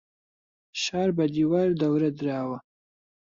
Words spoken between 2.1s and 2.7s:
دراوە.